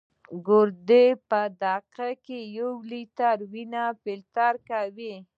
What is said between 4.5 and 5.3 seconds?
کوي.